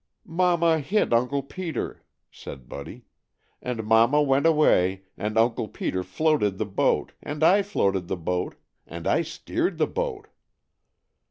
"Mama 0.25 0.79
hit 0.79 1.13
Uncle 1.13 1.43
Peter," 1.43 2.01
said 2.31 2.67
Buddy, 2.67 3.05
"and 3.61 3.83
Mama 3.83 4.19
went 4.19 4.47
away, 4.47 5.03
and 5.15 5.37
Uncle 5.37 5.67
Peter 5.67 6.01
floated 6.03 6.57
the 6.57 6.65
boat, 6.65 7.11
and 7.21 7.43
I 7.43 7.61
floated 7.61 8.07
the 8.07 8.17
boat. 8.17 8.55
And 8.87 9.05
I 9.05 9.21
steered 9.21 9.77
the 9.77 9.85
boat." 9.85 10.25